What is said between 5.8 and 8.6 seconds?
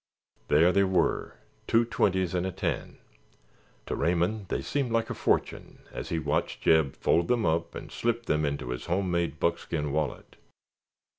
as he watched Jeb fold them up and slip them